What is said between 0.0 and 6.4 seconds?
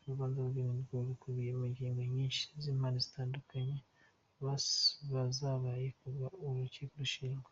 Urubanza rwe nirwo rukubiyemo ingingo nyinshi n’impande zitandukanye muzabaye kuva